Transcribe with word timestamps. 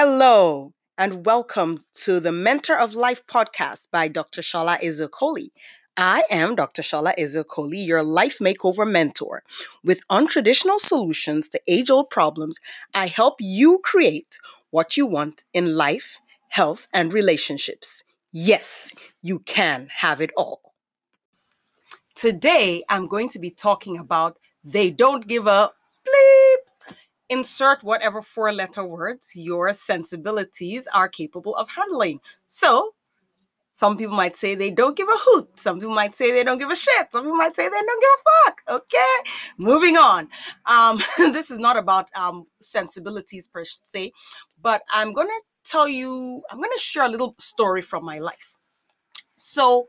Hello, 0.00 0.74
and 0.96 1.26
welcome 1.26 1.80
to 2.04 2.20
the 2.20 2.30
Mentor 2.30 2.78
of 2.78 2.94
Life 2.94 3.26
podcast 3.26 3.88
by 3.90 4.06
Dr. 4.06 4.42
Shola 4.42 4.78
Ezeokoli. 4.78 5.48
I 5.96 6.22
am 6.30 6.54
Dr. 6.54 6.82
Shola 6.82 7.16
Ezeokoli, 7.18 7.84
your 7.84 8.04
life 8.04 8.38
makeover 8.38 8.88
mentor. 8.88 9.42
With 9.82 10.06
untraditional 10.08 10.78
solutions 10.78 11.48
to 11.48 11.60
age 11.66 11.90
old 11.90 12.10
problems, 12.10 12.60
I 12.94 13.08
help 13.08 13.38
you 13.40 13.80
create 13.82 14.38
what 14.70 14.96
you 14.96 15.04
want 15.04 15.42
in 15.52 15.74
life, 15.74 16.20
health, 16.50 16.86
and 16.94 17.12
relationships. 17.12 18.04
Yes, 18.30 18.94
you 19.20 19.40
can 19.40 19.88
have 19.96 20.20
it 20.20 20.30
all. 20.36 20.74
Today, 22.14 22.84
I'm 22.88 23.08
going 23.08 23.30
to 23.30 23.40
be 23.40 23.50
talking 23.50 23.98
about 23.98 24.38
they 24.62 24.90
don't 24.90 25.26
give 25.26 25.48
up, 25.48 25.74
bleep. 26.06 26.37
Insert 27.30 27.84
whatever 27.84 28.22
four 28.22 28.52
letter 28.52 28.84
words 28.84 29.32
your 29.34 29.72
sensibilities 29.72 30.88
are 30.94 31.08
capable 31.08 31.54
of 31.56 31.68
handling. 31.68 32.20
So, 32.46 32.94
some 33.78 33.96
people 33.96 34.16
might 34.16 34.34
say 34.34 34.56
they 34.56 34.72
don't 34.72 34.96
give 34.96 35.06
a 35.08 35.16
hoot. 35.16 35.60
Some 35.60 35.78
people 35.78 35.94
might 35.94 36.16
say 36.16 36.32
they 36.32 36.42
don't 36.42 36.58
give 36.58 36.68
a 36.68 36.74
shit. 36.74 37.12
Some 37.12 37.22
people 37.22 37.36
might 37.36 37.54
say 37.54 37.68
they 37.68 37.70
don't 37.70 38.00
give 38.00 38.10
a 38.10 38.44
fuck. 38.44 38.62
Okay, 38.68 39.30
moving 39.56 39.96
on. 39.96 40.28
Um, 40.66 41.00
this 41.32 41.52
is 41.52 41.60
not 41.60 41.76
about 41.76 42.10
um, 42.16 42.46
sensibilities 42.60 43.46
per 43.46 43.64
se, 43.64 44.10
but 44.60 44.82
I'm 44.90 45.12
going 45.12 45.28
to 45.28 45.42
tell 45.62 45.86
you, 45.86 46.42
I'm 46.50 46.58
going 46.58 46.72
to 46.74 46.82
share 46.82 47.04
a 47.04 47.08
little 47.08 47.36
story 47.38 47.80
from 47.82 48.04
my 48.04 48.18
life. 48.18 48.56
So, 49.36 49.86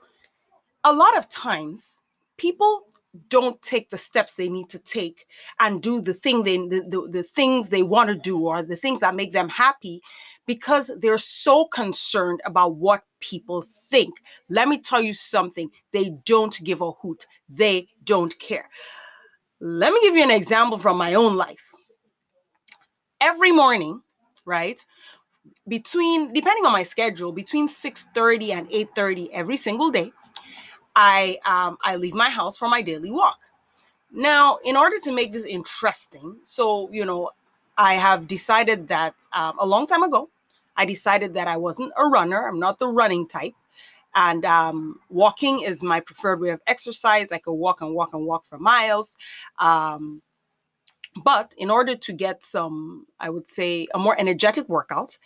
a 0.84 0.94
lot 0.94 1.18
of 1.18 1.28
times, 1.28 2.04
people 2.38 2.84
don't 3.28 3.62
take 3.62 3.90
the 3.90 3.98
steps 3.98 4.34
they 4.34 4.50
need 4.50 4.70
to 4.70 4.80
take 4.80 5.26
and 5.60 5.82
do 5.82 6.00
the 6.02 6.14
thing 6.14 6.44
they 6.44 6.58
the, 6.58 6.86
the, 6.88 7.10
the 7.10 7.24
things 7.24 7.70
they 7.70 7.84
want 7.84 8.10
to 8.10 8.16
do 8.16 8.40
or 8.40 8.62
the 8.62 8.76
things 8.76 9.00
that 9.00 9.16
make 9.16 9.32
them 9.32 9.50
happy 9.50 10.00
because 10.46 10.90
they're 10.98 11.18
so 11.18 11.66
concerned 11.66 12.42
about 12.46 12.76
what 12.76 13.04
people 13.20 13.62
think. 13.62 14.16
Let 14.50 14.68
me 14.68 14.80
tell 14.80 15.02
you 15.02 15.14
something. 15.14 15.70
They 15.92 16.12
don't 16.26 16.60
give 16.64 16.82
a 16.82 16.92
hoot. 16.92 17.26
They 17.48 17.88
don't 18.04 18.38
care. 18.40 18.68
Let 19.60 19.94
me 19.94 20.00
give 20.02 20.16
you 20.16 20.24
an 20.24 20.32
example 20.32 20.78
from 20.78 20.98
my 20.98 21.14
own 21.14 21.36
life. 21.36 21.64
Every 23.22 23.52
morning, 23.52 24.02
right? 24.46 24.84
Between 25.68 26.34
depending 26.34 26.66
on 26.66 26.72
my 26.72 26.84
schedule, 26.84 27.32
between 27.32 27.68
6:30 27.68 28.52
and 28.52 28.68
8:30 28.72 29.30
every 29.32 29.58
single 29.58 29.90
day, 29.90 30.12
I 31.02 31.38
um, 31.46 31.78
I 31.82 31.96
leave 31.96 32.14
my 32.14 32.30
house 32.30 32.58
for 32.58 32.68
my 32.68 32.82
daily 32.82 33.10
walk. 33.10 33.40
Now, 34.12 34.58
in 34.66 34.76
order 34.76 34.98
to 35.06 35.14
make 35.14 35.32
this 35.32 35.46
interesting, 35.46 36.36
so 36.44 36.90
you 36.92 37.06
know, 37.06 37.32
I 37.78 37.94
have 37.94 38.28
decided 38.28 38.90
that 38.90 39.16
um, 39.32 39.56
a 39.62 39.66
long 39.66 39.88
time 39.88 40.04
ago, 40.04 40.30
I 40.76 40.84
decided 40.84 41.36
that 41.36 41.48
I 41.48 41.56
wasn't 41.56 41.94
a 41.96 42.06
runner. 42.06 42.46
I'm 42.46 42.60
not 42.60 42.80
the 42.80 42.90
running 42.90 43.30
type, 43.30 43.54
and 44.14 44.44
um, 44.44 45.00
walking 45.10 45.62
is 45.62 45.82
my 45.82 46.02
preferred 46.02 46.42
way 46.42 46.50
of 46.50 46.60
exercise. 46.68 47.32
I 47.32 47.38
could 47.38 47.54
walk 47.54 47.80
and 47.80 47.96
walk 47.96 48.14
and 48.14 48.26
walk 48.26 48.44
for 48.44 48.60
miles. 48.60 49.16
Um, 49.58 50.22
but 51.24 51.54
in 51.58 51.70
order 51.72 51.96
to 51.96 52.12
get 52.12 52.44
some, 52.44 53.08
I 53.22 53.30
would 53.30 53.48
say, 53.48 53.88
a 53.94 54.00
more 54.00 54.20
energetic 54.20 54.68
workout, 54.68 55.18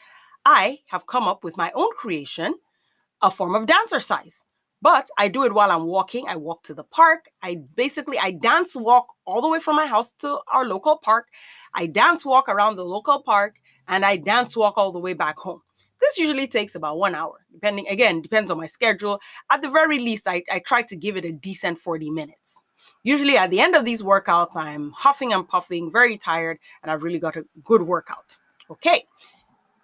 I 0.45 0.81
have 0.91 1.07
come 1.07 1.27
up 1.27 1.43
with 1.43 1.57
my 1.57 1.71
own 1.73 1.89
creation, 1.95 2.55
a 3.23 3.31
form 3.31 3.55
of 3.55 3.65
dancercise 3.65 4.43
but 4.83 5.09
i 5.17 5.27
do 5.27 5.45
it 5.45 5.53
while 5.53 5.71
i'm 5.71 5.85
walking 5.85 6.25
i 6.27 6.35
walk 6.35 6.61
to 6.61 6.73
the 6.73 6.83
park 6.83 7.29
i 7.41 7.55
basically 7.75 8.19
i 8.19 8.29
dance 8.29 8.75
walk 8.75 9.13
all 9.25 9.41
the 9.41 9.49
way 9.49 9.59
from 9.59 9.77
my 9.77 9.87
house 9.87 10.11
to 10.11 10.37
our 10.53 10.65
local 10.65 10.97
park 10.97 11.29
i 11.73 11.87
dance 11.87 12.25
walk 12.25 12.49
around 12.49 12.75
the 12.75 12.83
local 12.83 13.23
park 13.23 13.55
and 13.87 14.05
i 14.05 14.15
dance 14.15 14.55
walk 14.55 14.77
all 14.77 14.91
the 14.91 14.99
way 14.99 15.13
back 15.13 15.37
home. 15.39 15.61
This 16.01 16.17
usually 16.17 16.47
takes 16.47 16.75
about 16.75 16.97
one 16.97 17.15
hour 17.15 17.45
depending 17.51 17.87
again 17.87 18.21
depends 18.21 18.51
on 18.51 18.57
my 18.57 18.65
schedule. 18.65 19.19
At 19.49 19.61
the 19.61 19.69
very 19.69 19.99
least 19.99 20.27
i, 20.27 20.43
I 20.51 20.59
try 20.59 20.81
to 20.83 20.95
give 20.95 21.17
it 21.17 21.25
a 21.25 21.31
decent 21.31 21.77
40 21.79 22.09
minutes. 22.09 22.61
Usually 23.03 23.37
at 23.37 23.51
the 23.51 23.61
end 23.61 23.75
of 23.75 23.85
these 23.85 24.03
workouts 24.03 24.57
i'm 24.57 24.91
huffing 24.91 25.31
and 25.33 25.47
puffing 25.47 25.91
very 25.91 26.17
tired 26.17 26.59
and 26.81 26.91
i've 26.91 27.03
really 27.03 27.19
got 27.19 27.37
a 27.37 27.45
good 27.63 27.83
workout. 27.83 28.37
Okay 28.69 29.05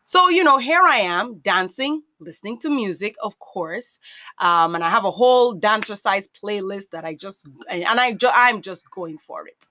so, 0.10 0.28
you 0.28 0.44
know, 0.44 0.58
here 0.58 0.82
I 0.82 1.02
am 1.02 1.38
dancing, 1.38 2.02
listening 2.20 2.58
to 2.62 2.72
music, 2.72 3.16
of 3.22 3.38
course. 3.38 4.00
Um, 4.40 4.74
and 4.74 4.84
I 4.84 4.90
have 4.90 5.06
a 5.06 5.12
whole 5.12 5.54
dancercise 5.56 6.28
playlist 6.32 6.90
that 6.94 7.06
I 7.06 7.14
just, 7.14 7.48
and 7.70 7.86
I, 7.88 8.18
I'm 8.34 8.64
just 8.64 8.90
going 8.90 9.20
for 9.20 9.46
it. 9.46 9.70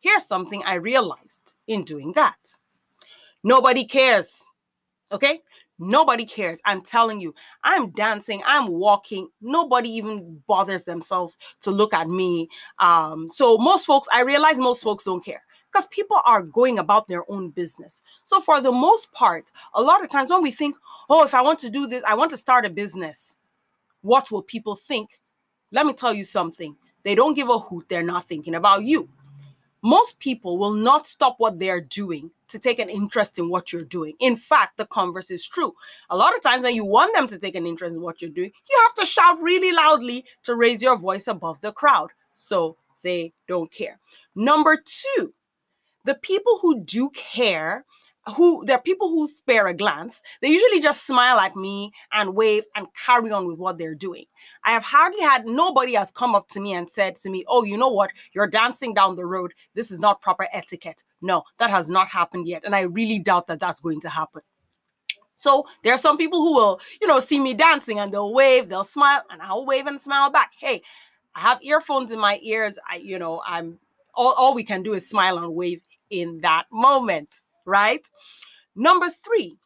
Here's 0.00 0.26
something 0.26 0.62
I 0.66 0.74
realized 0.74 1.54
in 1.66 1.84
doing 1.84 2.12
that 2.12 2.36
nobody 3.42 3.86
cares. 3.86 4.50
Okay? 5.10 5.40
Nobody 5.78 6.26
cares. 6.26 6.60
I'm 6.66 6.82
telling 6.82 7.20
you, 7.20 7.34
I'm 7.62 7.90
dancing, 7.90 8.42
I'm 8.44 8.68
walking. 8.68 9.28
Nobody 9.40 9.88
even 9.92 10.42
bothers 10.46 10.84
themselves 10.84 11.38
to 11.62 11.70
look 11.70 11.94
at 11.94 12.06
me. 12.06 12.50
Um, 12.80 13.30
so, 13.30 13.56
most 13.56 13.86
folks, 13.86 14.08
I 14.12 14.20
realize 14.20 14.58
most 14.58 14.84
folks 14.84 15.04
don't 15.04 15.24
care 15.24 15.43
because 15.74 15.86
people 15.86 16.20
are 16.24 16.42
going 16.42 16.78
about 16.78 17.08
their 17.08 17.28
own 17.30 17.50
business. 17.50 18.00
So, 18.22 18.40
for 18.40 18.60
the 18.60 18.70
most 18.70 19.12
part, 19.12 19.50
a 19.74 19.82
lot 19.82 20.02
of 20.02 20.10
times 20.10 20.30
when 20.30 20.42
we 20.42 20.52
think, 20.52 20.76
oh, 21.10 21.24
if 21.24 21.34
I 21.34 21.42
want 21.42 21.58
to 21.60 21.70
do 21.70 21.86
this, 21.86 22.04
I 22.04 22.14
want 22.14 22.30
to 22.30 22.36
start 22.36 22.64
a 22.64 22.70
business, 22.70 23.36
what 24.02 24.30
will 24.30 24.42
people 24.42 24.76
think? 24.76 25.20
Let 25.72 25.86
me 25.86 25.92
tell 25.92 26.14
you 26.14 26.24
something. 26.24 26.76
They 27.02 27.14
don't 27.14 27.34
give 27.34 27.48
a 27.48 27.58
hoot, 27.58 27.88
they're 27.88 28.02
not 28.02 28.28
thinking 28.28 28.54
about 28.54 28.84
you. 28.84 29.08
Most 29.82 30.18
people 30.18 30.56
will 30.56 30.72
not 30.72 31.06
stop 31.06 31.34
what 31.38 31.58
they're 31.58 31.80
doing 31.80 32.30
to 32.48 32.58
take 32.58 32.78
an 32.78 32.88
interest 32.88 33.38
in 33.38 33.50
what 33.50 33.70
you're 33.70 33.84
doing. 33.84 34.14
In 34.18 34.36
fact, 34.36 34.78
the 34.78 34.86
converse 34.86 35.30
is 35.30 35.44
true. 35.44 35.74
A 36.08 36.16
lot 36.16 36.34
of 36.34 36.42
times 36.42 36.62
when 36.62 36.74
you 36.74 36.86
want 36.86 37.14
them 37.14 37.26
to 37.26 37.36
take 37.36 37.54
an 37.54 37.66
interest 37.66 37.94
in 37.94 38.00
what 38.00 38.22
you're 38.22 38.30
doing, 38.30 38.52
you 38.70 38.80
have 38.82 38.94
to 38.94 39.04
shout 39.04 39.42
really 39.42 39.72
loudly 39.72 40.24
to 40.44 40.54
raise 40.54 40.82
your 40.82 40.96
voice 40.96 41.26
above 41.26 41.60
the 41.60 41.72
crowd. 41.72 42.12
So 42.32 42.76
they 43.02 43.34
don't 43.46 43.70
care. 43.70 43.98
Number 44.34 44.82
two, 44.82 45.34
the 46.04 46.14
people 46.14 46.58
who 46.60 46.80
do 46.80 47.10
care 47.10 47.84
who 48.36 48.64
there 48.64 48.76
are 48.76 48.82
people 48.82 49.08
who 49.08 49.26
spare 49.26 49.66
a 49.66 49.74
glance 49.74 50.22
they 50.40 50.48
usually 50.48 50.80
just 50.80 51.06
smile 51.06 51.38
at 51.38 51.56
me 51.56 51.92
and 52.12 52.34
wave 52.34 52.64
and 52.74 52.86
carry 52.94 53.30
on 53.30 53.46
with 53.46 53.58
what 53.58 53.76
they're 53.76 53.94
doing. 53.94 54.24
I 54.64 54.72
have 54.72 54.82
hardly 54.82 55.20
had 55.20 55.46
nobody 55.46 55.94
has 55.94 56.10
come 56.10 56.34
up 56.34 56.48
to 56.48 56.60
me 56.60 56.72
and 56.72 56.90
said 56.90 57.16
to 57.16 57.30
me 57.30 57.44
oh 57.48 57.64
you 57.64 57.76
know 57.76 57.90
what? 57.90 58.12
You're 58.32 58.46
dancing 58.46 58.94
down 58.94 59.16
the 59.16 59.26
road. 59.26 59.52
This 59.74 59.90
is 59.90 59.98
not 59.98 60.22
proper 60.22 60.46
etiquette. 60.52 61.04
No 61.20 61.42
that 61.58 61.70
has 61.70 61.90
not 61.90 62.08
happened 62.08 62.46
yet 62.48 62.62
and 62.64 62.74
i 62.74 62.82
really 62.82 63.18
doubt 63.18 63.46
that 63.48 63.60
that's 63.60 63.80
going 63.80 64.00
to 64.00 64.08
happen. 64.08 64.42
So 65.34 65.66
there 65.82 65.92
are 65.92 65.98
some 65.98 66.16
people 66.16 66.40
who 66.40 66.54
will 66.54 66.80
you 67.02 67.06
know 67.06 67.20
see 67.20 67.38
me 67.38 67.52
dancing 67.52 67.98
and 67.98 68.12
they'll 68.12 68.32
wave 68.32 68.68
they'll 68.68 68.84
smile 68.84 69.22
and 69.30 69.42
i'll 69.42 69.66
wave 69.66 69.86
and 69.86 70.00
smile 70.00 70.30
back. 70.30 70.52
Hey 70.58 70.80
i 71.34 71.40
have 71.40 71.62
earphones 71.62 72.10
in 72.10 72.18
my 72.18 72.38
ears. 72.42 72.78
I 72.90 72.96
you 72.96 73.18
know 73.18 73.42
i'm 73.46 73.78
all, 74.14 74.34
all 74.38 74.54
we 74.54 74.64
can 74.64 74.82
do 74.82 74.94
is 74.94 75.08
smile 75.08 75.38
and 75.38 75.54
wave 75.54 75.82
in 76.20 76.40
that 76.40 76.66
moment, 76.70 77.34
right? 77.66 78.06
Number 78.74 79.08
three, 79.08 79.56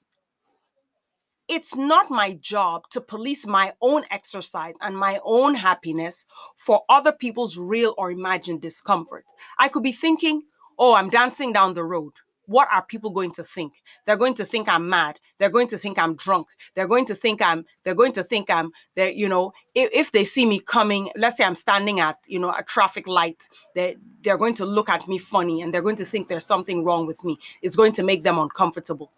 it's 1.48 1.74
not 1.74 2.10
my 2.10 2.34
job 2.34 2.88
to 2.90 3.00
police 3.00 3.46
my 3.46 3.72
own 3.80 4.04
exercise 4.10 4.74
and 4.82 4.96
my 4.96 5.18
own 5.24 5.54
happiness 5.54 6.26
for 6.56 6.82
other 6.88 7.12
people's 7.12 7.56
real 7.56 7.94
or 7.96 8.10
imagined 8.10 8.60
discomfort. 8.60 9.24
I 9.58 9.68
could 9.68 9.82
be 9.82 9.92
thinking, 9.92 10.42
oh, 10.78 10.94
I'm 10.94 11.08
dancing 11.08 11.52
down 11.52 11.72
the 11.72 11.84
road 11.84 12.12
what 12.48 12.66
are 12.72 12.82
people 12.82 13.10
going 13.10 13.30
to 13.32 13.44
think? 13.44 13.74
They're 14.06 14.16
going 14.16 14.34
to 14.34 14.44
think 14.44 14.68
i'm 14.68 14.88
mad. 14.88 15.20
They're 15.38 15.50
going 15.50 15.68
to 15.68 15.78
think 15.78 15.98
i'm 15.98 16.16
drunk. 16.16 16.48
They're 16.74 16.88
going 16.88 17.04
to 17.06 17.14
think 17.14 17.42
i'm 17.42 17.64
they're 17.84 17.94
going 17.94 18.12
to 18.14 18.24
think 18.24 18.50
i'm 18.50 18.72
they 18.94 19.14
you 19.14 19.28
know 19.28 19.52
if, 19.74 19.90
if 19.92 20.12
they 20.12 20.24
see 20.24 20.46
me 20.46 20.58
coming 20.58 21.10
let's 21.14 21.36
say 21.36 21.44
i'm 21.44 21.54
standing 21.54 22.00
at 22.00 22.16
you 22.26 22.40
know 22.40 22.50
a 22.50 22.62
traffic 22.62 23.06
light 23.06 23.48
they 23.74 23.96
they're 24.22 24.38
going 24.38 24.54
to 24.54 24.64
look 24.64 24.88
at 24.88 25.06
me 25.06 25.18
funny 25.18 25.60
and 25.60 25.72
they're 25.72 25.82
going 25.82 25.96
to 25.96 26.06
think 26.06 26.26
there's 26.26 26.46
something 26.46 26.82
wrong 26.84 27.06
with 27.06 27.22
me. 27.22 27.38
It's 27.62 27.76
going 27.76 27.92
to 27.92 28.02
make 28.02 28.22
them 28.22 28.38
uncomfortable. 28.38 29.12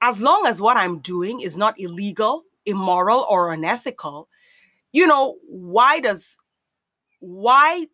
As 0.00 0.20
long 0.20 0.46
as 0.46 0.60
what 0.60 0.76
i'm 0.76 0.98
doing 0.98 1.40
is 1.40 1.56
not 1.58 1.78
illegal 1.78 2.44
immoral 2.66 3.26
or 3.28 3.52
unethical 3.52 4.28
you 4.92 5.06
know 5.06 5.36
why 5.46 6.00
does 6.00 6.38
why 7.20 7.86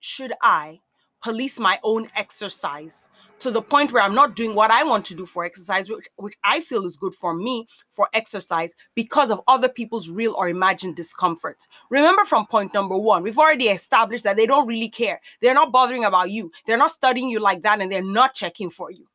should 0.00 0.32
i 0.42 0.80
police 1.22 1.58
my 1.58 1.78
own 1.82 2.08
exercise 2.16 3.08
to 3.38 3.50
the 3.50 3.62
point 3.62 3.92
where 3.92 4.02
I'm 4.02 4.14
not 4.14 4.36
doing 4.36 4.54
what 4.54 4.70
I 4.70 4.84
want 4.84 5.04
to 5.06 5.14
do 5.14 5.24
for 5.24 5.44
exercise, 5.44 5.88
which, 5.88 6.08
which 6.16 6.36
I 6.44 6.60
feel 6.60 6.84
is 6.84 6.96
good 6.96 7.14
for 7.14 7.34
me 7.34 7.66
for 7.88 8.08
exercise 8.12 8.74
because 8.94 9.30
of 9.30 9.40
other 9.48 9.68
people's 9.68 10.10
real 10.10 10.34
or 10.36 10.48
imagined 10.48 10.96
discomfort. 10.96 11.66
Remember 11.90 12.24
from 12.24 12.46
point 12.46 12.74
number 12.74 12.96
one, 12.96 13.22
we've 13.22 13.38
already 13.38 13.66
established 13.66 14.24
that 14.24 14.36
they 14.36 14.46
don't 14.46 14.68
really 14.68 14.88
care. 14.88 15.20
They're 15.40 15.54
not 15.54 15.72
bothering 15.72 16.04
about 16.04 16.30
you, 16.30 16.50
they're 16.66 16.78
not 16.78 16.90
studying 16.90 17.28
you 17.28 17.40
like 17.40 17.62
that, 17.62 17.80
and 17.80 17.90
they're 17.90 18.02
not 18.02 18.34
checking 18.34 18.70
for 18.70 18.90
you. 18.90 19.06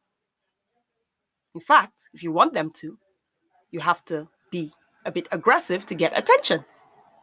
In 1.54 1.62
fact, 1.62 2.10
if 2.14 2.24
you 2.24 2.32
want 2.32 2.54
them 2.54 2.72
to, 2.76 2.98
you 3.72 3.80
have 3.80 4.04
to 4.06 4.30
be 4.52 4.72
a 5.06 5.12
bit 5.12 5.28
aggressive 5.32 5.86
to 5.88 5.96
get 5.96 6.18
attention. 6.18 6.66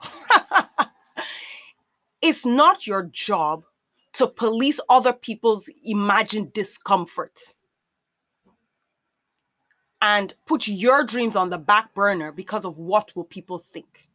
it's 2.22 2.44
not 2.44 2.86
your 2.86 3.04
job 3.04 3.64
to 4.14 4.26
police 4.26 4.80
other 4.88 5.12
people's 5.12 5.68
imagined 5.84 6.52
discomfort. 6.52 7.38
and 10.04 10.34
put 10.44 10.68
your 10.68 11.02
dreams 11.02 11.34
on 11.34 11.48
the 11.48 11.56
back 11.56 11.94
burner 11.94 12.30
because 12.30 12.66
of 12.66 12.76
what 12.76 13.10
will 13.16 13.24
people 13.24 13.56
think. 13.56 14.10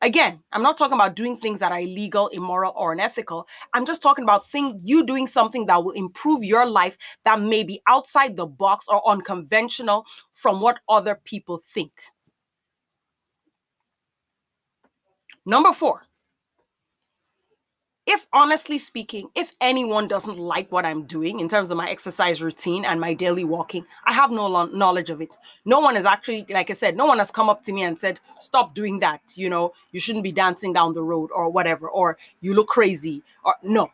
Again, 0.00 0.44
I'm 0.52 0.62
not 0.62 0.78
talking 0.78 0.94
about 0.94 1.16
doing 1.16 1.36
things 1.36 1.58
that 1.58 1.72
are 1.72 1.80
illegal, 1.80 2.28
immoral, 2.28 2.72
or 2.76 2.92
unethical. 2.92 3.48
I'm 3.72 3.84
just 3.84 4.00
talking 4.00 4.22
about 4.22 4.48
thing, 4.48 4.78
you 4.84 5.04
doing 5.04 5.26
something 5.26 5.66
that 5.66 5.82
will 5.82 5.92
improve 5.92 6.44
your 6.44 6.66
life 6.66 6.96
that 7.24 7.40
may 7.40 7.64
be 7.64 7.80
outside 7.88 8.36
the 8.36 8.46
box 8.46 8.86
or 8.86 9.02
unconventional 9.10 10.06
from 10.30 10.60
what 10.60 10.78
other 10.88 11.20
people 11.24 11.58
think. 11.58 11.90
Number 15.44 15.72
four, 15.72 16.02
if 18.06 18.26
honestly 18.32 18.76
speaking, 18.76 19.30
if 19.34 19.52
anyone 19.62 20.08
doesn't 20.08 20.38
like 20.38 20.70
what 20.70 20.84
I'm 20.84 21.04
doing 21.04 21.40
in 21.40 21.48
terms 21.48 21.70
of 21.70 21.78
my 21.78 21.88
exercise 21.88 22.42
routine 22.42 22.84
and 22.84 23.00
my 23.00 23.14
daily 23.14 23.44
walking, 23.44 23.86
I 24.04 24.12
have 24.12 24.30
no 24.30 24.46
lo- 24.46 24.66
knowledge 24.66 25.08
of 25.08 25.22
it. 25.22 25.38
No 25.64 25.80
one 25.80 25.96
has 25.96 26.04
actually, 26.04 26.44
like 26.50 26.68
I 26.68 26.74
said, 26.74 26.96
no 26.96 27.06
one 27.06 27.18
has 27.18 27.30
come 27.30 27.48
up 27.48 27.62
to 27.62 27.72
me 27.72 27.82
and 27.82 27.98
said, 27.98 28.20
stop 28.38 28.74
doing 28.74 28.98
that. 28.98 29.22
You 29.36 29.48
know, 29.48 29.72
you 29.90 30.00
shouldn't 30.00 30.24
be 30.24 30.32
dancing 30.32 30.72
down 30.74 30.92
the 30.92 31.02
road 31.02 31.30
or 31.34 31.48
whatever, 31.50 31.88
or 31.88 32.18
you 32.42 32.52
look 32.54 32.68
crazy, 32.68 33.22
or 33.42 33.54
no. 33.62 33.90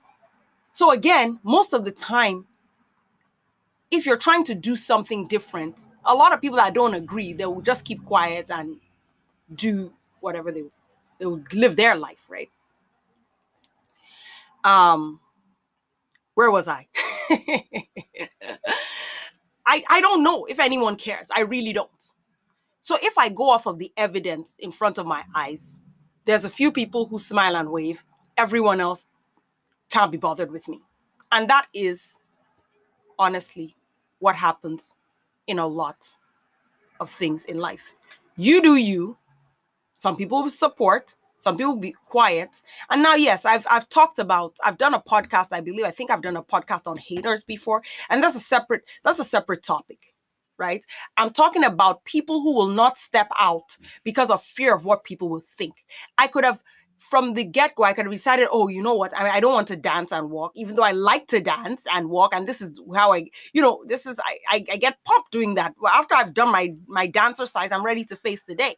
So, 0.72 0.92
again, 0.92 1.40
most 1.44 1.72
of 1.72 1.84
the 1.84 1.92
time, 1.92 2.46
if 3.90 4.06
you're 4.06 4.16
trying 4.16 4.44
to 4.44 4.54
do 4.54 4.76
something 4.76 5.26
different, 5.26 5.86
a 6.04 6.14
lot 6.14 6.32
of 6.32 6.40
people 6.40 6.56
that 6.56 6.74
don't 6.74 6.94
agree, 6.94 7.32
they 7.32 7.46
will 7.46 7.60
just 7.60 7.84
keep 7.84 8.04
quiet 8.04 8.50
and 8.50 8.76
do 9.54 9.92
whatever 10.20 10.52
they 10.52 10.64
they 11.18 11.26
will 11.26 11.42
live 11.54 11.76
their 11.76 11.96
life, 11.96 12.26
right? 12.28 12.50
Um 14.64 15.20
where 16.34 16.50
was 16.50 16.68
i? 16.68 16.86
I 19.66 19.82
i 19.88 20.00
don't 20.00 20.22
know 20.22 20.44
if 20.46 20.60
anyone 20.60 20.96
cares. 20.96 21.30
I 21.34 21.42
really 21.42 21.72
don't. 21.72 22.12
So 22.80 22.96
if 23.02 23.18
i 23.18 23.28
go 23.28 23.50
off 23.50 23.66
of 23.66 23.78
the 23.78 23.92
evidence 23.96 24.56
in 24.58 24.72
front 24.72 24.98
of 24.98 25.06
my 25.06 25.24
eyes 25.34 25.80
there's 26.24 26.44
a 26.44 26.50
few 26.50 26.70
people 26.72 27.06
who 27.06 27.18
smile 27.18 27.56
and 27.56 27.70
wave. 27.70 28.04
Everyone 28.36 28.80
else 28.80 29.06
can't 29.90 30.12
be 30.12 30.18
bothered 30.18 30.50
with 30.50 30.68
me. 30.68 30.80
And 31.32 31.48
that 31.50 31.66
is 31.74 32.18
honestly 33.18 33.76
what 34.18 34.36
happens 34.36 34.94
in 35.46 35.58
a 35.58 35.66
lot 35.66 36.06
of 37.00 37.10
things 37.10 37.44
in 37.44 37.58
life. 37.58 37.94
You 38.36 38.62
do 38.62 38.76
you. 38.76 39.18
Some 39.94 40.16
people 40.16 40.48
support 40.48 41.16
some 41.40 41.56
people 41.56 41.74
be 41.76 41.92
quiet. 41.92 42.60
And 42.90 43.02
now, 43.02 43.14
yes, 43.14 43.44
I've 43.44 43.66
I've 43.70 43.88
talked 43.88 44.18
about, 44.18 44.56
I've 44.62 44.78
done 44.78 44.94
a 44.94 45.00
podcast, 45.00 45.48
I 45.52 45.60
believe. 45.60 45.86
I 45.86 45.90
think 45.90 46.10
I've 46.10 46.22
done 46.22 46.36
a 46.36 46.42
podcast 46.42 46.86
on 46.86 46.98
haters 46.98 47.44
before. 47.44 47.82
And 48.08 48.22
that's 48.22 48.36
a 48.36 48.40
separate, 48.40 48.82
that's 49.02 49.18
a 49.18 49.24
separate 49.24 49.62
topic. 49.62 50.14
Right. 50.58 50.84
I'm 51.16 51.30
talking 51.30 51.64
about 51.64 52.04
people 52.04 52.42
who 52.42 52.54
will 52.54 52.68
not 52.68 52.98
step 52.98 53.28
out 53.38 53.78
because 54.04 54.30
of 54.30 54.42
fear 54.42 54.74
of 54.74 54.84
what 54.84 55.04
people 55.04 55.30
will 55.30 55.40
think. 55.40 55.86
I 56.18 56.26
could 56.26 56.44
have 56.44 56.62
from 56.98 57.32
the 57.32 57.44
get 57.44 57.74
go, 57.74 57.84
I 57.84 57.94
could 57.94 58.04
have 58.04 58.12
decided, 58.12 58.48
oh, 58.52 58.68
you 58.68 58.82
know 58.82 58.94
what? 58.94 59.16
I 59.16 59.24
mean, 59.24 59.32
I 59.32 59.40
don't 59.40 59.54
want 59.54 59.68
to 59.68 59.76
dance 59.76 60.12
and 60.12 60.30
walk, 60.30 60.52
even 60.54 60.76
though 60.76 60.84
I 60.84 60.92
like 60.92 61.28
to 61.28 61.40
dance 61.40 61.86
and 61.90 62.10
walk. 62.10 62.34
And 62.34 62.46
this 62.46 62.60
is 62.60 62.78
how 62.94 63.14
I, 63.14 63.30
you 63.54 63.62
know, 63.62 63.82
this 63.86 64.04
is 64.04 64.20
I, 64.20 64.38
I, 64.50 64.64
I 64.72 64.76
get 64.76 65.02
pumped 65.04 65.32
doing 65.32 65.54
that. 65.54 65.74
After 65.90 66.14
I've 66.14 66.34
done 66.34 66.52
my 66.52 66.74
my 66.86 67.08
dancercise, 67.08 67.72
I'm 67.72 67.84
ready 67.84 68.04
to 68.04 68.16
face 68.16 68.44
the 68.44 68.54
day. 68.54 68.76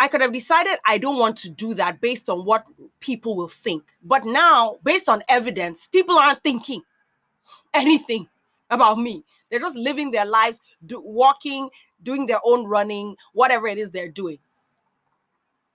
I 0.00 0.08
could 0.08 0.20
have 0.20 0.32
decided 0.32 0.78
I 0.86 0.98
don't 0.98 1.18
want 1.18 1.36
to 1.38 1.50
do 1.50 1.74
that 1.74 2.00
based 2.00 2.28
on 2.28 2.44
what 2.44 2.66
people 3.00 3.34
will 3.34 3.48
think. 3.48 3.84
But 4.02 4.24
now, 4.24 4.78
based 4.84 5.08
on 5.08 5.22
evidence, 5.28 5.88
people 5.88 6.16
aren't 6.16 6.42
thinking 6.42 6.82
anything 7.74 8.28
about 8.70 8.98
me. 8.98 9.24
They're 9.50 9.60
just 9.60 9.76
living 9.76 10.10
their 10.10 10.26
lives, 10.26 10.60
do, 10.84 11.00
walking, 11.04 11.70
doing 12.02 12.26
their 12.26 12.40
own 12.44 12.66
running, 12.66 13.16
whatever 13.32 13.66
it 13.66 13.78
is 13.78 13.90
they're 13.90 14.08
doing. 14.08 14.38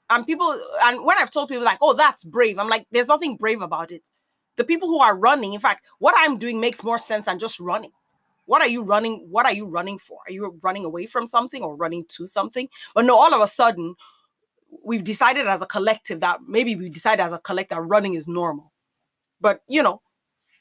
And 0.10 0.25
people, 0.25 0.60
and 0.86 1.04
when 1.04 1.18
I've 1.18 1.31
told 1.31 1.50
people 1.50 1.64
like, 1.64 1.80
oh, 1.81 1.94
that's 1.94 2.24
brave, 2.24 2.60
I'm 2.60 2.70
like, 2.70 2.86
there's 2.92 3.08
nothing 3.08 3.36
brave 3.36 3.62
about 3.62 3.92
it. 3.92 4.10
The 4.58 4.64
people 4.64 4.88
who 4.88 5.00
are 5.00 5.18
running, 5.18 5.54
in 5.54 5.60
fact, 5.60 5.88
what 5.98 6.14
I'm 6.18 6.38
doing 6.38 6.60
makes 6.60 6.84
more 6.84 7.00
sense 7.00 7.25
than 7.25 7.40
just 7.40 7.60
running. 7.60 7.92
What 8.45 8.62
are 8.62 8.68
you 8.68 8.84
running? 8.84 9.28
What 9.30 9.45
are 9.45 9.54
you 9.54 9.69
running 9.69 10.00
for? 10.00 10.19
Are 10.28 10.31
you 10.31 10.60
running 10.62 10.86
away 10.86 11.06
from 11.06 11.28
something 11.28 11.63
or 11.63 11.75
running 11.75 12.06
to 12.10 12.28
something? 12.28 12.69
But 12.94 13.06
no, 13.06 13.16
all 13.16 13.34
of 13.34 13.42
a 13.42 13.48
sudden, 13.48 13.95
we've 14.84 15.04
decided 15.04 15.48
as 15.48 15.62
a 15.62 15.66
collective 15.66 16.19
that 16.22 16.42
maybe 16.48 16.75
we 16.75 16.90
decided 16.90 17.22
as 17.24 17.34
a 17.34 17.40
collective 17.40 17.78
that 17.78 17.84
running 17.84 18.16
is 18.16 18.28
normal. 18.28 18.72
But 19.40 19.62
you 19.68 19.84
know, 19.84 20.01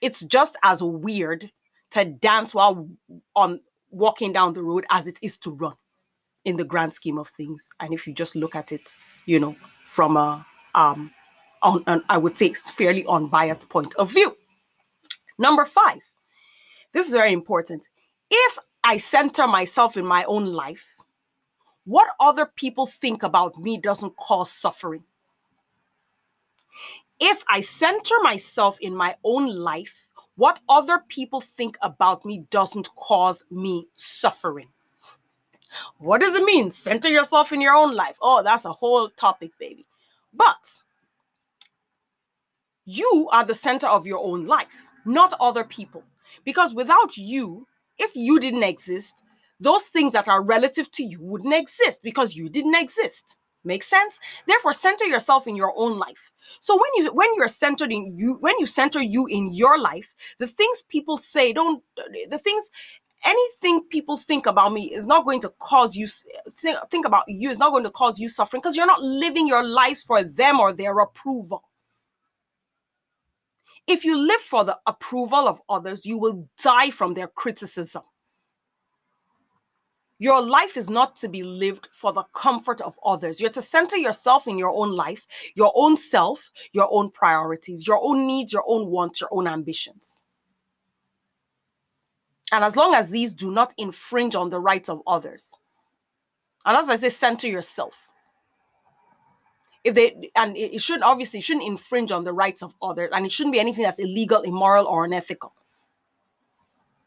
it's 0.01 0.21
just 0.21 0.57
as 0.63 0.83
weird 0.83 1.51
to 1.93 2.05
dance 2.05 2.55
while 2.55 2.89
on 3.37 3.61
walking 3.91 4.33
down 4.33 4.55
the 4.55 4.63
road 4.63 4.87
as 4.91 5.07
it 5.07 5.19
is 5.23 5.37
to 5.39 5.51
run 5.51 5.75
in 6.45 6.57
the 6.57 6.65
grand 6.65 6.95
scheme 6.95 7.19
of 7.19 7.29
things. 7.29 7.71
And 7.81 7.93
if 7.93 8.07
you 8.07 8.15
just 8.15 8.35
look 8.35 8.57
at 8.57 8.73
it, 8.73 8.93
you 9.27 9.39
know, 9.39 9.53
from 9.53 10.17
a 10.17 10.45
um 10.75 11.11
on 11.63 11.83
an 11.87 12.03
I 12.09 12.19
would 12.19 12.37
say 12.37 12.53
fairly 12.53 13.05
unbiased 13.09 13.69
point 13.69 13.95
of 13.97 14.11
view. 14.11 14.37
Number 15.39 15.65
five, 15.65 16.01
this 16.93 17.09
is 17.09 17.15
very 17.15 17.33
important. 17.33 17.89
If 18.31 18.59
I 18.85 18.99
center 18.99 19.47
myself 19.47 19.97
in 19.97 20.07
my 20.07 20.25
own 20.25 20.47
life, 20.47 20.97
what 21.85 22.09
other 22.21 22.47
people 22.47 22.87
think 22.87 23.23
about 23.23 23.59
me 23.59 23.79
doesn't 23.79 24.17
cause 24.17 24.51
suffering. 24.51 25.05
If 27.21 27.45
I 27.49 27.61
center 27.61 28.15
myself 28.23 28.79
in 28.81 28.95
my 28.95 29.17
own 29.25 29.47
life, 29.47 30.09
what 30.37 30.61
other 30.69 31.03
people 31.09 31.41
think 31.41 31.77
about 31.83 32.25
me 32.25 32.47
doesn't 32.51 32.95
cause 32.97 33.45
me 33.51 33.87
suffering. 33.95 34.69
What 35.99 36.21
does 36.21 36.37
it 36.37 36.45
mean? 36.45 36.71
Center 36.71 37.09
yourself 37.09 37.53
in 37.53 37.61
your 37.61 37.75
own 37.75 37.95
life. 37.95 38.17
Oh, 38.21 38.43
that's 38.43 38.65
a 38.65 38.73
whole 38.73 39.09
topic, 39.11 39.53
baby. 39.59 39.87
But 40.33 40.81
you 42.85 43.29
are 43.33 43.45
the 43.45 43.55
center 43.55 43.87
of 43.87 44.07
your 44.07 44.19
own 44.19 44.47
life, 44.47 44.67
not 45.05 45.35
other 45.41 45.65
people. 45.65 46.05
Because 46.45 46.75
without 46.75 47.17
you, 47.17 47.67
if 47.99 48.13
you 48.15 48.41
didn't 48.41 48.63
exist, 48.63 49.23
those 49.61 49.83
things 49.85 50.13
that 50.13 50.29
are 50.29 50.43
relative 50.43 50.91
to 50.93 51.05
you 51.05 51.23
wouldn't 51.23 51.55
exist 51.55 52.03
because 52.03 52.35
you 52.35 52.49
didn't 52.49 52.75
exist. 52.75 53.39
Make 53.65 53.85
sense? 53.85 54.19
Therefore, 54.47 54.73
center 54.73 55.05
yourself 55.05 55.47
in 55.47 55.55
your 55.55 55.73
own 55.77 55.97
life. 55.97 56.33
So 56.61 56.75
when 56.77 56.91
you 56.97 57.13
when 57.13 57.29
you're 57.37 57.47
centered 57.47 57.93
in 57.93 58.19
you, 58.19 58.39
when 58.41 58.59
you 58.59 58.67
center 58.67 59.01
you 59.01 59.27
in 59.29 59.55
your 59.55 59.79
life, 59.79 60.35
the 60.39 60.49
things 60.49 60.83
people 60.83 61.17
say 61.17 61.53
don't 61.53 61.81
the 62.29 62.39
things 62.39 62.71
anything 63.25 63.83
people 63.89 64.17
think 64.17 64.47
about 64.47 64.73
me 64.73 64.93
is 64.93 65.07
not 65.07 65.25
going 65.25 65.41
to 65.41 65.49
cause 65.61 65.95
you 65.95 66.09
think, 66.49 66.77
think 66.91 67.07
about 67.07 67.23
you 67.29 67.51
is 67.51 67.59
not 67.61 67.71
going 67.71 67.85
to 67.85 67.91
cause 67.91 68.19
you 68.19 68.29
suffering 68.29 68.61
because 68.61 68.77
you're 68.77 68.87
not 68.87 69.01
living 69.01 69.47
your 69.47 69.65
lives 69.65 70.03
for 70.03 70.25
them 70.25 70.59
or 70.59 70.73
their 70.73 70.99
approval 70.99 71.63
if 73.87 74.05
you 74.05 74.19
live 74.19 74.41
for 74.41 74.65
the 74.65 74.79
approval 74.87 75.49
of 75.49 75.61
others 75.69 76.07
you 76.07 76.19
will 76.19 76.49
die 76.63 76.91
from 76.91 77.15
their 77.15 77.29
criticism 77.29 78.03
your 80.23 80.41
life 80.41 80.77
is 80.77 80.89
not 80.89 81.17
to 81.17 81.29
be 81.29 81.43
lived 81.43 81.89
for 81.91 82.13
the 82.13 82.23
comfort 82.33 82.81
of 82.81 82.97
others. 83.05 83.41
You're 83.41 83.51
to 83.51 83.61
center 83.61 83.97
yourself 83.97 84.47
in 84.47 84.57
your 84.57 84.71
own 84.71 84.93
life, 84.93 85.27
your 85.57 85.73
own 85.75 85.97
self, 85.97 86.49
your 86.73 86.87
own 86.93 87.11
priorities, 87.11 87.89
your 87.89 87.99
own 88.01 88.25
needs, 88.25 88.53
your 88.53 88.63
own 88.69 88.87
wants, 88.87 89.21
your 89.21 89.31
own 89.33 89.49
ambitions. 89.49 90.23
And 92.53 92.63
as 92.63 92.77
long 92.77 92.95
as 92.95 93.11
these 93.11 93.33
do 93.33 93.51
not 93.51 93.75
infringe 93.77 94.37
on 94.37 94.51
the 94.51 94.61
rights 94.61 94.89
of 94.89 95.03
others, 95.09 95.57
and 96.65 96.87
why 96.87 96.95
I 96.95 96.97
say 96.99 97.09
center 97.09 97.49
yourself. 97.49 98.12
If 99.85 99.95
they 99.95 100.31
and 100.37 100.57
it 100.57 100.81
should 100.81 101.03
obviously 101.03 101.41
shouldn't 101.41 101.67
infringe 101.67 102.13
on 102.13 102.25
the 102.25 102.33
rights 102.33 102.63
of 102.63 102.75
others, 102.81 103.11
and 103.13 103.27
it 103.27 103.33
shouldn't 103.33 103.53
be 103.53 103.61
anything 103.61 103.83
that's 103.83 103.99
illegal, 103.99 104.43
immoral, 104.43 104.87
or 104.87 105.05
unethical. 105.05 105.53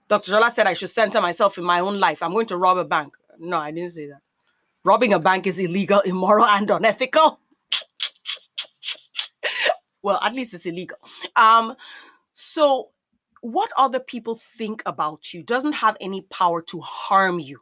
Dr. 0.07 0.33
Shola 0.33 0.51
said 0.51 0.67
I 0.67 0.73
should 0.73 0.89
center 0.89 1.21
myself 1.21 1.57
in 1.57 1.63
my 1.63 1.79
own 1.79 1.99
life. 1.99 2.21
I'm 2.21 2.33
going 2.33 2.45
to 2.47 2.57
rob 2.57 2.77
a 2.77 2.85
bank. 2.85 3.13
No, 3.39 3.57
I 3.57 3.71
didn't 3.71 3.91
say 3.91 4.07
that. 4.07 4.21
Robbing 4.83 5.13
a 5.13 5.19
bank 5.19 5.47
is 5.47 5.57
illegal, 5.59 5.99
immoral, 6.05 6.45
and 6.45 6.69
unethical. 6.69 7.39
well, 10.03 10.19
at 10.21 10.35
least 10.35 10.53
it's 10.53 10.65
illegal. 10.65 10.97
Um, 11.35 11.75
so 12.33 12.89
what 13.41 13.71
other 13.77 13.99
people 13.99 14.35
think 14.35 14.83
about 14.85 15.33
you 15.33 15.43
doesn't 15.43 15.73
have 15.73 15.95
any 16.01 16.21
power 16.21 16.61
to 16.63 16.81
harm 16.81 17.39
you. 17.39 17.61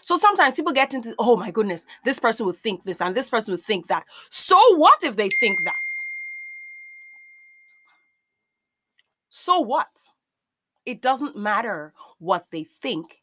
So 0.00 0.16
sometimes 0.16 0.56
people 0.56 0.72
get 0.72 0.94
into, 0.94 1.14
oh 1.18 1.36
my 1.36 1.50
goodness, 1.50 1.86
this 2.04 2.18
person 2.18 2.46
would 2.46 2.56
think 2.56 2.84
this 2.84 3.00
and 3.00 3.14
this 3.14 3.30
person 3.30 3.52
would 3.52 3.62
think 3.62 3.88
that. 3.88 4.04
So 4.30 4.58
what 4.76 5.02
if 5.02 5.16
they 5.16 5.28
think 5.28 5.58
that? 5.64 5.74
So 9.28 9.60
what? 9.60 10.08
It 10.84 11.00
doesn't 11.00 11.36
matter 11.36 11.92
what 12.18 12.46
they 12.50 12.64
think. 12.64 13.22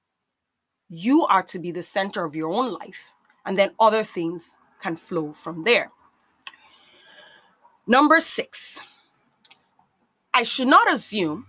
You 0.90 1.26
are 1.26 1.44
to 1.44 1.60
be 1.60 1.72
the 1.72 1.84
center 1.84 2.24
of 2.24 2.36
your 2.36 2.52
own 2.52 2.74
life, 2.74 3.12
and 3.46 3.58
then 3.58 3.72
other 3.80 4.04
things 4.04 4.58
can 4.82 4.96
flow 4.96 5.34
from 5.34 5.64
there. 5.64 5.92
Number 7.86 8.20
six, 8.20 8.82
I 10.34 10.44
should 10.44 10.68
not 10.68 10.92
assume 10.92 11.46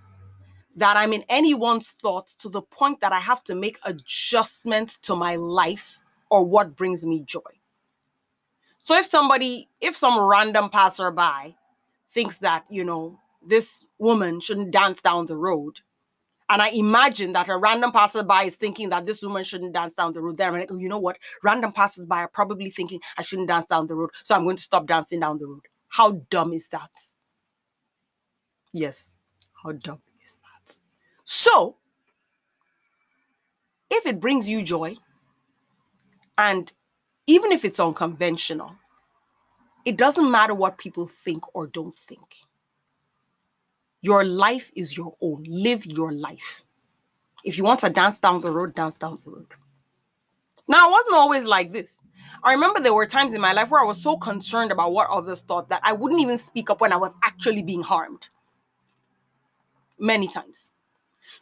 that 0.77 0.97
I'm 0.97 1.12
in 1.12 1.25
anyone's 1.29 1.91
thoughts 1.91 2.35
to 2.37 2.49
the 2.49 2.62
point 2.62 3.00
that 3.00 3.12
I 3.12 3.21
have 3.21 3.43
to 3.45 3.55
make 3.55 3.79
adjustments 3.85 4.97
to 5.00 5.17
my 5.17 5.37
life 5.37 6.00
or 6.31 6.45
what 6.45 6.77
brings 6.77 7.05
me 7.05 7.23
joy. 7.27 7.41
So 8.79 8.97
if 8.97 9.07
somebody, 9.07 9.69
if 9.81 9.97
some 9.97 10.19
random 10.19 10.71
passerby 10.71 11.57
thinks 12.11 12.39
that, 12.39 12.65
you 12.71 12.85
know, 12.85 13.19
this 13.43 13.85
woman 13.99 14.41
shouldn't 14.41 14.71
dance 14.71 15.00
down 15.00 15.27
the 15.27 15.37
road, 15.37 15.81
and 16.49 16.61
I 16.61 16.71
imagine 16.71 17.33
that 17.35 17.49
a 17.49 17.57
random 17.57 17.93
passerby 17.93 18.47
is 18.47 18.57
thinking 18.57 18.89
that 18.91 19.07
this 19.07 19.23
woman 19.23 19.45
shouldn't 19.45 19.73
dance 19.73 19.95
down 19.95 20.12
the 20.12 20.21
road. 20.21 20.37
There, 20.37 20.49
I'm 20.49 20.55
like, 20.55 20.73
oh, 20.73 20.79
you 20.79 20.89
know 20.89 20.99
what? 20.99 21.19
Random 21.45 21.73
passersby 21.73 22.12
are 22.12 22.29
probably 22.29 22.71
thinking 22.71 23.00
I 23.17 23.23
shouldn't 23.23 23.49
dance 23.49 23.67
down 23.67 23.87
the 23.87 23.95
road, 23.95 24.11
so 24.25 24.35
I'm 24.35 24.43
going 24.43 24.57
to 24.57 24.62
stop 24.62 24.87
dancing 24.87 25.21
down 25.21 25.39
the 25.39 25.47
road. 25.47 25.62
How 25.89 26.23
dumb 26.29 26.53
is 26.53 26.69
that? 26.69 26.91
Yes, 28.73 29.19
how 29.62 29.73
dumb 29.73 30.03
is 30.23 30.39
that? 30.43 30.60
So, 31.32 31.76
if 33.88 34.04
it 34.04 34.18
brings 34.18 34.49
you 34.49 34.64
joy, 34.64 34.96
and 36.37 36.72
even 37.28 37.52
if 37.52 37.64
it's 37.64 37.78
unconventional, 37.78 38.75
it 39.84 39.96
doesn't 39.96 40.28
matter 40.28 40.56
what 40.56 40.76
people 40.76 41.06
think 41.06 41.44
or 41.54 41.68
don't 41.68 41.94
think. 41.94 42.38
Your 44.00 44.25
life 44.25 44.72
is 44.75 44.96
your 44.96 45.14
own. 45.20 45.44
Live 45.46 45.87
your 45.87 46.10
life. 46.10 46.64
If 47.44 47.56
you 47.56 47.62
want 47.62 47.78
to 47.80 47.90
dance 47.90 48.18
down 48.18 48.40
the 48.40 48.50
road, 48.50 48.75
dance 48.75 48.99
down 48.99 49.18
the 49.25 49.30
road. 49.30 49.54
Now, 50.66 50.88
I 50.88 50.90
wasn't 50.90 51.14
always 51.14 51.44
like 51.44 51.70
this. 51.70 52.02
I 52.42 52.54
remember 52.54 52.80
there 52.80 52.92
were 52.92 53.06
times 53.06 53.34
in 53.34 53.40
my 53.40 53.52
life 53.52 53.70
where 53.70 53.80
I 53.80 53.87
was 53.87 54.02
so 54.02 54.16
concerned 54.16 54.72
about 54.72 54.92
what 54.92 55.08
others 55.08 55.42
thought 55.42 55.68
that 55.68 55.82
I 55.84 55.92
wouldn't 55.92 56.20
even 56.20 56.38
speak 56.38 56.70
up 56.70 56.80
when 56.80 56.92
I 56.92 56.96
was 56.96 57.14
actually 57.22 57.62
being 57.62 57.82
harmed. 57.82 58.30
Many 59.96 60.26
times. 60.26 60.72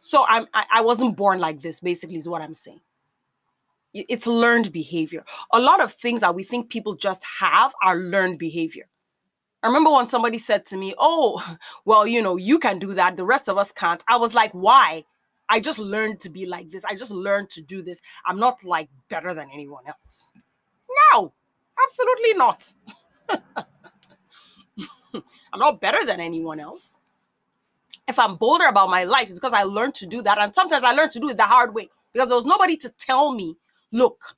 So 0.01 0.25
I'm 0.29 0.47
I, 0.55 0.65
I 0.71 0.81
wasn't 0.83 1.17
born 1.17 1.39
like 1.39 1.61
this, 1.61 1.81
basically, 1.81 2.17
is 2.17 2.29
what 2.29 2.43
I'm 2.43 2.55
saying. 2.55 2.81
It's 3.95 4.27
learned 4.27 4.73
behavior. 4.73 5.25
A 5.53 5.61
lot 5.61 5.83
of 5.83 5.93
things 5.93 6.21
that 6.21 6.35
we 6.35 6.45
think 6.45 6.69
people 6.69 6.95
just 6.95 7.25
have 7.41 7.75
are 7.83 7.97
learned 7.97 8.39
behavior. 8.39 8.89
I 9.63 9.67
remember 9.67 9.91
when 9.91 10.09
somebody 10.09 10.39
said 10.39 10.67
to 10.67 10.77
me, 10.77 10.95
Oh, 10.99 11.57
well, 11.85 12.07
you 12.07 12.23
know, 12.23 12.37
you 12.37 12.59
can 12.59 12.79
do 12.79 12.95
that. 12.95 13.17
The 13.17 13.25
rest 13.25 13.49
of 13.49 13.59
us 13.59 13.73
can't. 13.73 14.05
I 14.07 14.17
was 14.17 14.35
like, 14.35 14.53
Why? 14.53 15.05
I 15.49 15.61
just 15.61 15.79
learned 15.79 16.21
to 16.21 16.29
be 16.31 16.47
like 16.47 16.71
this. 16.71 16.85
I 16.85 16.95
just 16.95 17.11
learned 17.11 17.49
to 17.51 17.63
do 17.63 17.83
this. 17.83 18.03
I'm 18.27 18.39
not 18.39 18.63
like 18.63 18.89
better 19.09 19.33
than 19.33 19.49
anyone 19.53 19.85
else. 19.87 20.33
No, 21.13 21.33
absolutely 21.83 22.35
not. 22.35 22.75
I'm 25.15 25.59
not 25.59 25.81
better 25.81 26.05
than 26.05 26.21
anyone 26.21 26.61
else. 26.61 26.99
If 28.09 28.19
I'm 28.19 28.37
bolder 28.37 28.67
about 28.67 28.89
my 28.89 29.05
life, 29.05 29.29
it's 29.29 29.39
because 29.39 29.53
I 29.53 29.65
learned 29.65 29.95
to 29.97 30.07
do 30.07 30.23
that. 30.23 30.39
And 30.39 30.55
sometimes 30.55 30.83
I 30.83 30.93
learned 30.93 31.11
to 31.13 31.21
do 31.21 31.29
it 31.29 31.37
the 31.37 31.43
hard 31.43 31.75
way 31.75 31.89
because 32.13 32.29
there 32.29 32.37
was 32.37 32.47
nobody 32.47 32.77
to 32.79 32.93
tell 32.99 33.33
me, 33.33 33.57
look, 33.93 34.35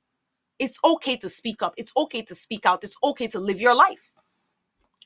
it's 0.59 0.77
okay 0.83 1.15
to 1.17 1.29
speak 1.29 1.63
up. 1.63 1.73
It's 1.77 1.93
okay 1.95 2.21
to 2.23 2.35
speak 2.35 2.65
out. 2.65 2.83
It's 2.83 2.97
okay 3.01 3.27
to 3.29 3.39
live 3.39 3.61
your 3.61 3.73
life. 3.73 4.11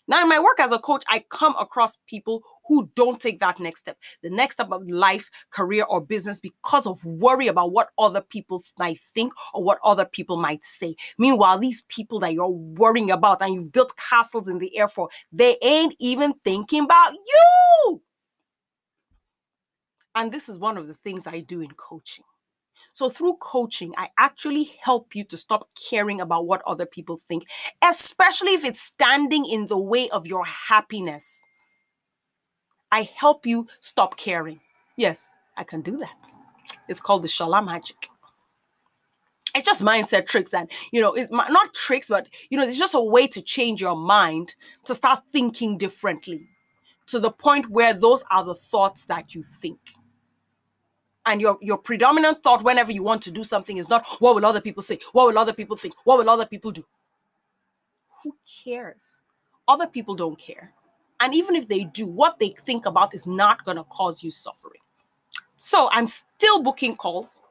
Now, 0.07 0.21
in 0.21 0.29
my 0.29 0.39
work 0.39 0.59
as 0.59 0.71
a 0.71 0.77
coach, 0.77 1.03
I 1.07 1.23
come 1.29 1.55
across 1.59 1.97
people 2.07 2.43
who 2.67 2.89
don't 2.95 3.19
take 3.19 3.39
that 3.39 3.59
next 3.59 3.81
step, 3.81 3.97
the 4.21 4.29
next 4.29 4.55
step 4.55 4.71
of 4.71 4.87
life, 4.89 5.29
career, 5.51 5.83
or 5.87 6.01
business 6.01 6.39
because 6.39 6.85
of 6.85 6.97
worry 7.05 7.47
about 7.47 7.71
what 7.71 7.89
other 7.97 8.21
people 8.21 8.63
might 8.77 8.99
think 8.99 9.33
or 9.53 9.63
what 9.63 9.79
other 9.83 10.05
people 10.05 10.37
might 10.37 10.63
say. 10.63 10.95
Meanwhile, 11.17 11.59
these 11.59 11.83
people 11.87 12.19
that 12.19 12.33
you're 12.33 12.49
worrying 12.49 13.11
about 13.11 13.41
and 13.41 13.53
you've 13.53 13.71
built 13.71 13.95
castles 13.97 14.47
in 14.47 14.59
the 14.59 14.77
air 14.77 14.87
for, 14.87 15.09
they 15.31 15.57
ain't 15.63 15.95
even 15.99 16.33
thinking 16.43 16.83
about 16.83 17.13
you. 17.13 18.01
And 20.15 20.31
this 20.31 20.47
is 20.47 20.57
one 20.57 20.77
of 20.77 20.87
the 20.87 20.93
things 20.93 21.27
I 21.27 21.41
do 21.41 21.59
in 21.59 21.71
coaching. 21.71 22.23
So 22.93 23.09
through 23.09 23.35
coaching, 23.41 23.93
I 23.97 24.09
actually 24.17 24.71
help 24.81 25.13
you 25.13 25.25
to 25.25 25.35
stop 25.35 25.67
caring 25.89 26.21
about 26.21 26.47
what 26.47 26.61
other 26.65 26.85
people 26.85 27.17
think, 27.17 27.45
especially 27.83 28.53
if 28.53 28.63
it's 28.63 28.81
standing 28.81 29.45
in 29.45 29.65
the 29.65 29.77
way 29.77 30.09
of 30.09 30.25
your 30.25 30.45
happiness. 30.45 31.43
I 32.91 33.09
help 33.13 33.45
you 33.45 33.67
stop 33.81 34.15
caring. 34.15 34.61
Yes, 34.95 35.33
I 35.57 35.65
can 35.65 35.81
do 35.81 35.97
that. 35.97 36.29
It's 36.87 37.01
called 37.01 37.23
the 37.23 37.27
Shola 37.27 37.65
magic. 37.65 38.07
It's 39.53 39.65
just 39.65 39.83
mindset 39.83 40.27
tricks, 40.27 40.53
and 40.53 40.69
you 40.91 41.01
know, 41.01 41.13
it's 41.13 41.31
not 41.31 41.73
tricks, 41.73 42.07
but 42.07 42.29
you 42.49 42.57
know, 42.57 42.65
it's 42.65 42.77
just 42.77 42.93
a 42.93 43.03
way 43.03 43.27
to 43.27 43.41
change 43.41 43.81
your 43.81 43.95
mind 43.95 44.55
to 44.85 44.95
start 44.95 45.23
thinking 45.29 45.77
differently 45.77 46.47
to 47.07 47.19
the 47.19 47.31
point 47.31 47.69
where 47.69 47.93
those 47.93 48.23
are 48.31 48.43
the 48.43 48.55
thoughts 48.55 49.05
that 49.05 49.35
you 49.35 49.43
think 49.43 49.79
and 51.25 51.41
your 51.41 51.57
your 51.61 51.77
predominant 51.77 52.43
thought 52.43 52.63
whenever 52.63 52.91
you 52.91 53.03
want 53.03 53.21
to 53.23 53.31
do 53.31 53.43
something 53.43 53.77
is 53.77 53.89
not 53.89 54.05
what 54.19 54.35
will 54.35 54.45
other 54.45 54.61
people 54.61 54.83
say? 54.83 54.99
What 55.11 55.27
will 55.27 55.37
other 55.37 55.53
people 55.53 55.77
think? 55.77 55.95
What 56.03 56.17
will 56.19 56.29
other 56.29 56.45
people 56.45 56.71
do? 56.71 56.85
Who 58.23 58.35
cares? 58.63 59.21
Other 59.67 59.87
people 59.87 60.15
don't 60.15 60.37
care. 60.37 60.73
And 61.19 61.33
even 61.33 61.55
if 61.55 61.67
they 61.67 61.85
do 61.85 62.07
what 62.07 62.39
they 62.39 62.49
think 62.49 62.85
about 62.85 63.13
is 63.13 63.25
not 63.25 63.65
going 63.65 63.77
to 63.77 63.83
cause 63.85 64.23
you 64.23 64.31
suffering. 64.31 64.81
So 65.57 65.89
i'm 65.91 66.07
still 66.07 66.61
booking 66.61 66.95
calls 66.95 67.41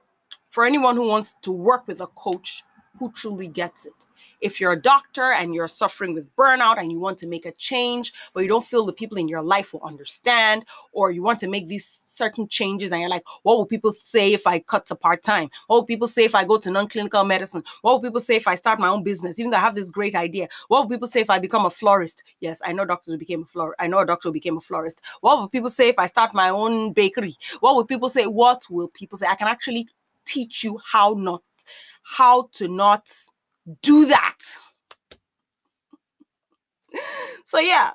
for 0.51 0.65
anyone 0.65 0.95
who 0.97 1.09
wants 1.09 1.35
to 1.43 1.51
work 1.51 1.87
with 1.89 2.01
a 2.01 2.07
coach 2.09 2.63
who 2.99 3.11
truly 3.13 3.49
gets 3.49 3.87
it 3.87 3.95
if 4.41 4.61
you're 4.61 4.73
a 4.73 4.81
doctor 4.81 5.33
and 5.33 5.55
you're 5.55 5.69
suffering 5.69 6.15
with 6.15 6.35
burnout 6.37 6.79
and 6.79 6.93
you 6.93 7.01
want 7.01 7.19
to 7.19 7.29
make 7.29 7.47
a 7.47 7.53
change, 7.53 8.13
but 8.33 8.41
you 8.41 8.49
don't 8.49 8.65
feel 8.65 8.85
the 8.85 8.93
people 8.93 9.17
in 9.19 9.29
your 9.29 9.43
life 9.43 9.73
will 9.73 9.83
understand, 9.83 10.65
or 10.93 11.11
you 11.11 11.23
want 11.23 11.39
to 11.41 11.49
make 11.49 11.67
these 11.67 11.87
certain 11.87 12.47
changes 12.49 12.93
and 12.93 13.01
you're 13.01 13.11
like, 13.11 13.25
what 13.43 13.57
will 13.57 13.67
people 13.67 13.93
say 13.93 14.33
if 14.33 14.47
I 14.47 14.59
cut 14.59 14.87
to 14.87 14.95
part 14.95 15.23
time? 15.23 15.49
What 15.67 15.77
will 15.77 15.87
people 15.87 16.09
say 16.09 16.25
if 16.25 16.35
I 16.35 16.45
go 16.45 16.59
to 16.59 16.71
non 16.71 16.89
clinical 16.89 17.25
medicine? 17.25 17.63
What 17.83 17.93
will 17.93 18.01
people 18.01 18.21
say 18.21 18.37
if 18.37 18.47
I 18.47 18.55
start 18.55 18.79
my 18.79 18.89
own 18.89 19.03
business, 19.03 19.39
even 19.39 19.51
though 19.51 19.57
I 19.57 19.61
have 19.61 19.75
this 19.75 19.89
great 19.89 20.15
idea? 20.15 20.49
What 20.69 20.83
will 20.83 20.91
people 20.91 21.09
say 21.09 21.21
if 21.21 21.31
I 21.31 21.39
become 21.39 21.65
a 21.65 21.71
florist? 21.71 22.23
Yes, 22.41 22.61
I 22.65 22.73
know 22.73 22.85
doctors 22.85 23.13
who 23.13 23.19
became 23.19 23.43
a 23.43 23.47
florist. 23.47 23.77
I 23.81 23.87
know 23.87 23.99
a 23.99 24.07
doctor 24.07 24.29
who 24.29 24.33
became 24.33 24.57
a 24.57 24.61
florist. 24.61 25.01
What 25.21 25.39
will 25.39 25.49
people 25.49 25.71
say 25.71 25.89
if 25.89 25.99
I 25.99 26.07
start 26.07 26.35
my 26.35 26.51
own 26.51 26.93
bakery? 26.93 27.37
What 27.61 27.77
will 27.77 27.85
people 27.87 28.09
say? 28.09 28.27
What 28.27 28.63
will 28.71 28.89
people 28.89 29.19
say? 29.19 29.27
I 29.27 29.35
can 29.35 29.49
actually 29.49 29.89
teach 30.25 30.65
you 30.65 30.81
how 30.85 31.15
not 31.17 31.43
how 32.03 32.49
to 32.55 32.69
not 32.69 33.11
do 33.83 34.07
that. 34.07 34.39
so 37.45 37.59
yeah. 37.59 37.93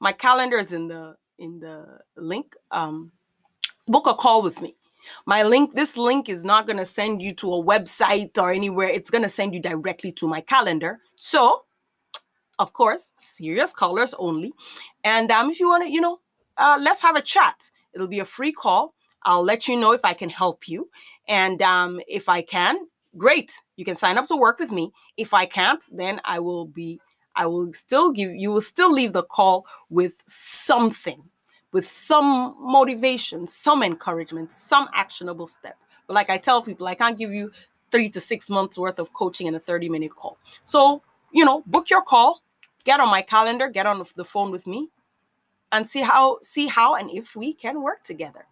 My 0.00 0.12
calendar 0.12 0.56
is 0.56 0.72
in 0.72 0.88
the 0.88 1.16
in 1.38 1.60
the 1.60 2.00
link. 2.16 2.54
Um 2.70 3.12
book 3.86 4.06
a 4.06 4.14
call 4.14 4.42
with 4.42 4.60
me. 4.60 4.76
My 5.26 5.42
link, 5.42 5.74
this 5.74 5.96
link 5.96 6.28
is 6.28 6.44
not 6.44 6.66
going 6.66 6.78
to 6.78 6.84
send 6.84 7.20
you 7.22 7.34
to 7.34 7.52
a 7.54 7.64
website 7.64 8.38
or 8.38 8.52
anywhere. 8.52 8.88
It's 8.88 9.10
going 9.10 9.24
to 9.24 9.28
send 9.28 9.54
you 9.54 9.60
directly 9.60 10.12
to 10.12 10.28
my 10.28 10.40
calendar. 10.40 11.00
So, 11.16 11.64
of 12.58 12.72
course, 12.72 13.10
serious 13.18 13.72
callers 13.72 14.14
only. 14.14 14.52
And 15.02 15.30
um, 15.30 15.50
if 15.50 15.58
you 15.58 15.68
want 15.68 15.84
to, 15.84 15.92
you 15.92 16.00
know, 16.00 16.20
uh, 16.56 16.78
let's 16.80 17.02
have 17.02 17.16
a 17.16 17.22
chat. 17.22 17.70
It'll 17.92 18.06
be 18.06 18.20
a 18.20 18.24
free 18.24 18.52
call. 18.52 18.94
I'll 19.24 19.44
let 19.44 19.68
you 19.68 19.76
know 19.76 19.92
if 19.92 20.04
I 20.04 20.14
can 20.14 20.28
help 20.28 20.68
you. 20.68 20.88
And 21.28 21.62
um, 21.62 22.00
if 22.08 22.28
I 22.28 22.42
can, 22.42 22.76
great. 23.16 23.60
You 23.76 23.84
can 23.84 23.96
sign 23.96 24.18
up 24.18 24.26
to 24.28 24.36
work 24.36 24.58
with 24.58 24.72
me. 24.72 24.92
If 25.16 25.34
i 25.34 25.46
can't 25.46 25.84
then 25.92 26.20
i 26.24 26.38
will 26.38 26.66
be 26.66 27.00
i 27.36 27.46
will 27.46 27.72
still 27.72 28.10
give 28.12 28.34
you 28.34 28.50
will 28.50 28.60
still 28.60 28.92
leave 28.92 29.12
the 29.12 29.22
call 29.22 29.66
with 29.90 30.22
something 30.26 31.22
with 31.72 31.86
some 31.86 32.54
motivation 32.58 33.46
some 33.46 33.82
encouragement 33.82 34.52
some 34.52 34.88
actionable 34.94 35.46
step. 35.46 35.76
But 36.06 36.14
like 36.14 36.30
i 36.30 36.38
tell 36.38 36.62
people 36.62 36.86
i 36.86 36.94
can't 36.94 37.18
give 37.18 37.32
you 37.32 37.50
three 37.90 38.08
to 38.10 38.20
six 38.20 38.48
months 38.48 38.78
worth 38.78 38.98
of 38.98 39.12
coaching 39.12 39.46
in 39.46 39.54
a 39.54 39.60
30 39.60 39.88
minute 39.88 40.14
call. 40.16 40.38
So 40.64 41.02
you 41.32 41.44
know 41.44 41.62
book 41.66 41.90
your 41.90 42.02
call 42.02 42.42
get 42.84 43.00
on 43.00 43.08
my 43.08 43.22
calendar 43.22 43.68
get 43.68 43.86
on 43.86 44.04
the 44.16 44.24
phone 44.24 44.50
with 44.50 44.66
me 44.66 44.88
and 45.70 45.88
see 45.88 46.00
how 46.00 46.38
see 46.42 46.66
how 46.66 46.94
and 46.94 47.10
if 47.10 47.36
we 47.36 47.52
can 47.52 47.82
work 47.82 48.02
together 48.02 48.46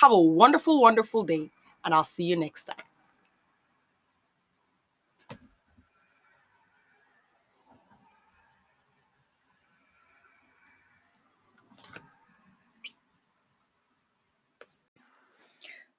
have 0.00 0.12
a 0.12 0.20
wonderful 0.20 0.80
wonderful 0.80 1.22
day 1.24 1.50
and 1.84 1.94
i'll 1.94 2.04
see 2.04 2.24
you 2.24 2.36
next 2.36 2.64
time. 2.64 2.76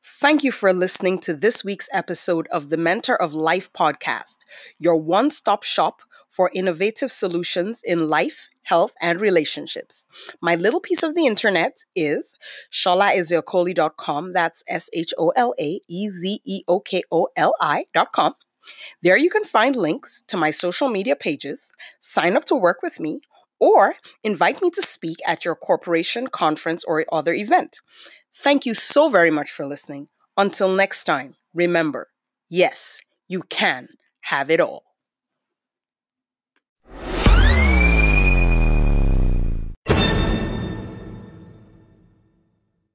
Thank 0.04 0.44
you 0.44 0.52
for 0.52 0.72
listening 0.72 1.20
to 1.20 1.34
this 1.34 1.64
week's 1.64 1.90
episode 1.92 2.48
of 2.48 2.70
the 2.70 2.78
Mentor 2.78 3.20
of 3.22 3.34
Life 3.34 3.72
podcast, 3.74 4.38
your 4.80 4.96
one 4.96 5.30
stop 5.32 5.64
shop 5.64 6.02
for 6.30 6.50
innovative 6.54 7.12
solutions 7.12 7.82
in 7.84 8.08
life, 8.08 8.48
health, 8.66 8.94
and 9.02 9.20
relationships. 9.22 10.06
My 10.42 10.56
little 10.56 10.82
piece 10.82 11.04
of 11.04 11.16
the 11.16 11.26
internet 11.26 11.78
is 11.96 12.36
sholaezeokoli.com. 12.72 14.34
That's 14.34 14.64
S 14.68 14.90
H 14.94 15.14
O 15.18 15.30
L 15.36 15.54
A 15.60 15.80
E 15.88 16.10
Z 16.10 16.42
E 16.44 16.64
O 16.68 16.80
K 16.80 17.04
O 17.12 17.28
L 17.36 17.54
I.com. 17.62 18.36
There 19.02 19.18
you 19.18 19.30
can 19.30 19.46
find 19.46 19.76
links 19.76 20.24
to 20.28 20.38
my 20.38 20.52
social 20.52 20.90
media 20.90 21.16
pages, 21.16 21.72
sign 22.00 22.36
up 22.36 22.46
to 22.46 22.56
work 22.56 22.82
with 22.82 23.00
me, 23.00 23.22
or 23.60 23.96
invite 24.24 24.62
me 24.62 24.70
to 24.72 24.82
speak 24.82 25.18
at 25.28 25.46
your 25.46 25.56
corporation, 25.56 26.28
conference, 26.28 26.84
or 26.84 27.06
other 27.12 27.34
event. 27.34 27.82
Thank 28.34 28.66
you 28.66 28.74
so 28.74 29.08
very 29.08 29.32
much 29.32 29.52
for 29.52 29.66
listening. 29.66 30.10
Until 30.38 30.70
next 30.70 31.06
time, 31.06 31.36
remember 31.54 32.10
yes, 32.50 33.02
you 33.28 33.42
can 33.44 33.90
have 34.22 34.50
it 34.50 34.60
all. 34.60 34.85